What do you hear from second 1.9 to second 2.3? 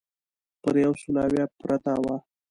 وه.